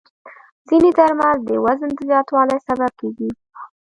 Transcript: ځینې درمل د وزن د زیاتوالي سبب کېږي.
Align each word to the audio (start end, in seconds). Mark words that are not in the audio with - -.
ځینې 0.67 0.89
درمل 0.97 1.37
د 1.49 1.51
وزن 1.65 1.91
د 1.97 1.99
زیاتوالي 2.09 2.57
سبب 2.67 2.91
کېږي. 2.99 3.29